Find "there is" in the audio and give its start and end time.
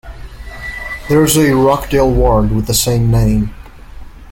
1.09-1.37